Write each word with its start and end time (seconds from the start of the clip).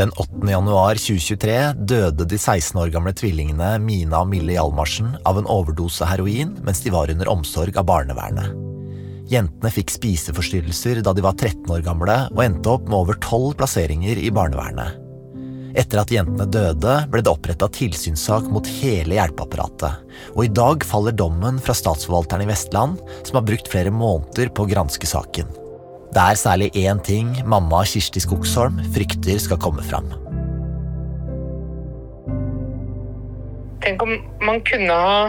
Den 0.00 0.12
8. 0.16 0.48
januar 0.48 0.96
2023 0.96 1.54
døde 1.84 2.24
de 2.24 2.36
16 2.38 2.78
år 2.80 2.88
gamle 2.94 3.10
tvillingene 3.12 3.74
Mina 3.84 4.22
og 4.22 4.30
Mille 4.30 4.54
Hjalmarsen 4.54 5.10
av 5.28 5.36
en 5.36 5.50
overdose 5.52 6.08
heroin 6.08 6.54
mens 6.64 6.80
de 6.80 6.92
var 6.94 7.12
under 7.12 7.28
omsorg 7.28 7.76
av 7.76 7.84
barnevernet. 7.90 8.54
Jentene 9.28 9.74
fikk 9.74 9.92
spiseforstyrrelser 9.92 11.02
da 11.04 11.12
de 11.12 11.26
var 11.26 11.36
13 11.36 11.68
år 11.76 11.84
gamle 11.84 12.16
og 12.30 12.40
endte 12.46 12.72
opp 12.72 12.88
med 12.88 12.96
over 12.96 13.20
12 13.20 13.60
plasseringer 13.60 14.24
i 14.24 14.32
barnevernet. 14.32 14.96
Etter 15.76 16.00
at 16.00 16.16
jentene 16.16 16.48
døde, 16.48 16.96
ble 17.12 17.20
det 17.20 17.34
oppretta 17.36 17.68
tilsynssak 17.68 18.48
mot 18.48 18.72
hele 18.80 19.20
hjelpeapparatet, 19.20 20.00
og 20.32 20.46
i 20.46 20.54
dag 20.62 20.80
faller 20.88 21.12
dommen 21.12 21.60
fra 21.60 21.76
statsforvalteren 21.76 22.48
i 22.48 22.48
Vestland, 22.48 22.96
som 23.20 23.36
har 23.36 23.50
brukt 23.52 23.68
flere 23.68 23.92
måneder 23.92 24.48
på 24.48 24.64
å 24.64 24.72
granske 24.72 25.12
saken. 25.12 25.59
Det 26.10 26.18
er 26.18 26.34
særlig 26.34 26.72
én 26.74 26.98
ting 27.06 27.28
mamma 27.46 27.84
Kirsti 27.86 28.18
Skogsholm 28.20 28.80
frykter 28.94 29.38
skal 29.38 29.60
komme 29.62 29.82
fram. 29.86 30.08
Tenk 33.84 34.02
om 34.02 34.16
man 34.42 34.58
kunne 34.66 34.96
ha 34.96 35.20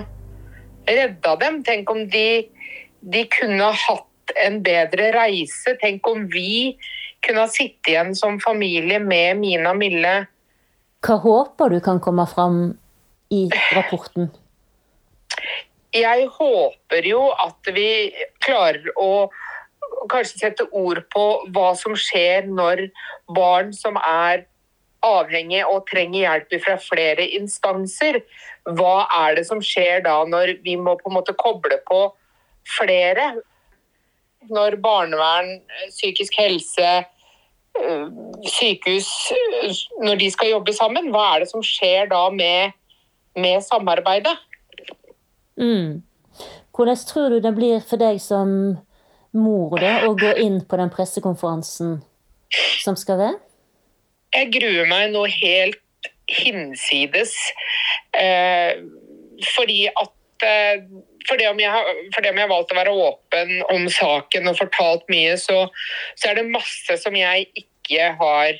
redda 0.90 1.36
dem. 1.44 1.60
Tenk 1.64 1.92
om 1.94 2.02
de, 2.10 2.48
de 3.14 3.22
kunne 3.30 3.70
hatt 3.84 4.34
en 4.42 4.58
bedre 4.66 5.12
reise. 5.14 5.76
Tenk 5.84 6.10
om 6.10 6.26
vi 6.34 6.80
kunne 7.22 7.46
ha 7.46 7.54
sittet 7.54 7.94
igjen 7.94 8.18
som 8.18 8.42
familie 8.42 8.98
med 9.06 9.38
Mina 9.38 9.76
Mille. 9.78 10.16
Hva 11.06 11.20
håper 11.22 11.76
du 11.76 11.80
kan 11.86 12.02
komme 12.02 12.26
fram 12.26 12.60
i 13.30 13.46
rapporten? 13.78 14.34
Jeg 15.94 16.28
håper 16.40 17.06
jo 17.06 17.28
at 17.38 17.70
vi 17.76 17.90
klarer 18.42 18.90
å 18.98 19.30
kanskje 20.12 20.40
sette 20.40 20.68
ord 20.72 21.04
på 21.14 21.26
hva 21.56 21.72
som 21.78 21.96
skjer 21.98 22.48
når 22.50 22.88
barn 23.36 23.72
som 23.76 24.00
er 24.02 24.46
avhengige 25.06 25.66
og 25.66 25.86
trenger 25.90 26.20
hjelp 26.20 26.58
fra 26.66 26.76
flere 26.82 27.26
instanser. 27.38 28.22
Hva 28.78 29.08
er 29.24 29.40
det 29.40 29.48
som 29.50 29.62
skjer 29.66 30.04
da 30.06 30.20
når 30.30 30.58
vi 30.66 30.78
må 30.78 30.98
på 31.00 31.10
en 31.10 31.18
måte 31.18 31.38
koble 31.38 31.80
på 31.88 32.04
flere? 32.78 33.34
Når 34.50 34.78
barnevern, 34.82 35.60
psykisk 35.90 36.38
helse, 36.40 36.92
øh, 37.78 38.08
sykehus 38.50 39.10
øh, 39.32 39.74
Når 40.06 40.16
de 40.16 40.32
skal 40.32 40.50
jobbe 40.50 40.74
sammen, 40.74 41.12
hva 41.14 41.36
er 41.36 41.44
det 41.44 41.50
som 41.52 41.64
skjer 41.64 42.10
da 42.10 42.30
med, 42.30 42.74
med 43.36 43.62
samarbeidet? 43.62 44.38
Mm. 45.58 46.02
Hvordan 46.76 46.98
tror 47.08 47.30
du 47.30 47.40
det 47.40 47.56
blir 47.56 47.84
for 47.86 48.02
deg 48.02 48.22
som 48.22 48.78
mor 49.38 49.78
å 49.80 50.12
gå 50.20 50.34
inn 50.44 50.60
på 50.68 50.80
den 50.80 50.92
pressekonferansen 50.94 52.00
som 52.84 52.98
skal 53.00 53.20
være? 53.22 53.40
Jeg 54.36 54.52
gruer 54.56 54.90
meg 54.90 55.12
nå 55.14 55.26
helt 55.28 55.80
hinsides. 56.32 57.36
Eh, 58.16 58.80
fordi 59.56 59.86
at 59.92 60.46
eh, 60.48 60.84
fordi 61.30 61.46
om, 61.48 61.60
jeg, 61.60 61.96
fordi 62.16 62.32
om 62.32 62.40
jeg 62.40 62.48
har 62.48 62.52
valgt 62.52 62.72
å 62.74 62.78
være 62.80 62.94
åpen 62.98 63.52
om 63.70 63.86
saken 63.94 64.50
og 64.50 64.58
fortalt 64.58 65.04
mye, 65.12 65.36
så, 65.38 65.68
så 66.18 66.32
er 66.32 66.40
det 66.40 66.50
masse 66.50 66.98
som 66.98 67.16
jeg 67.16 67.46
ikke 67.54 68.08
har 68.18 68.58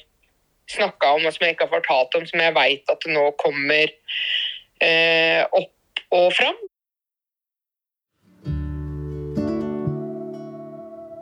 snakka 0.72 1.16
om 1.18 1.26
og 1.26 1.34
som 1.34 1.46
jeg 1.46 1.56
ikke 1.56 1.68
har 1.68 1.80
fortalt 1.80 2.20
om, 2.20 2.28
som 2.30 2.44
jeg 2.44 2.56
veit 2.56 2.94
at 2.94 3.08
nå 3.10 3.26
kommer 3.42 3.90
eh, 4.84 5.42
opp 5.48 6.04
og 6.14 6.30
fram. 6.38 6.60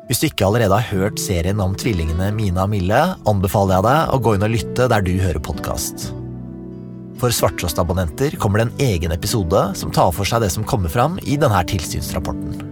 Hvis 0.10 0.24
du 0.24 0.26
ikke 0.26 0.48
allerede 0.48 0.74
har 0.74 0.90
hørt 0.90 1.20
serien 1.22 1.60
om 1.62 1.76
tvillingene 1.78 2.32
Mina 2.34 2.64
og 2.64 2.72
Mille, 2.72 3.02
anbefaler 3.30 3.76
jeg 3.76 3.86
deg 3.86 4.14
å 4.16 4.18
gå 4.26 4.32
inn 4.34 4.46
og 4.48 4.56
lytte 4.56 4.88
der 4.90 5.06
du 5.06 5.12
hører 5.22 5.38
podkast. 5.46 6.08
For 7.22 7.36
Svarttrost-abonnenter 7.36 8.34
kommer 8.42 8.64
det 8.64 8.66
en 8.72 8.82
egen 8.88 9.14
episode 9.14 9.62
som 9.78 9.94
tar 9.94 10.10
for 10.18 10.26
seg 10.26 10.42
det 10.42 10.50
som 10.56 10.66
kommer 10.66 10.90
fram 10.90 11.22
i 11.30 11.38
denne 11.38 11.62
tilsynsrapporten. 11.70 12.69